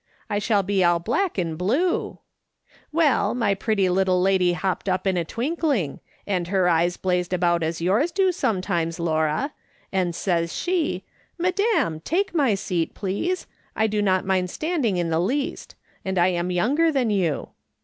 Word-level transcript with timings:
I 0.31 0.39
shall 0.39 0.63
be 0.63 0.83
all 0.83 0.97
black 0.97 1.37
and 1.37 1.55
blue!' 1.55 2.17
Well, 2.91 3.35
my 3.35 3.53
pretty 3.53 3.87
little 3.87 4.19
lady 4.19 4.53
hopped 4.53 4.89
up 4.89 5.05
in 5.05 5.15
a 5.15 5.23
twinkling, 5.23 5.99
and 6.25 6.47
her 6.47 6.67
eyes 6.67 6.97
blazed 6.97 7.33
about 7.33 7.61
as 7.61 7.81
yours 7.81 8.11
do 8.11 8.31
sometimes, 8.31 8.99
Laura, 8.99 9.53
and 9.91 10.13
l86 10.15 10.15
MRS. 10.15 10.15
SOLOMON 10.15 10.15
SMITH 10.15 10.33
LOOKING 10.39 10.47
ON. 10.47 10.47
says 10.47 10.55
she,' 10.57 11.03
Madam, 11.77 11.99
take 11.99 12.33
my 12.33 12.55
seat, 12.55 12.95
please; 12.95 13.45
I 13.75 13.85
do 13.85 14.01
not 14.01 14.25
mind 14.25 14.49
standing 14.49 14.97
in 14.97 15.11
the 15.11 15.19
least; 15.21 15.75
and 16.03 16.17
I 16.17 16.29
am 16.29 16.49
younger 16.49 16.91
than 16.91 17.11
you.' 17.11 17.49